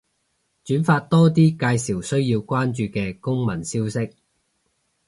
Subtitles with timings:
[0.65, 4.15] 轉發多啲介紹需要關注嘅公民消息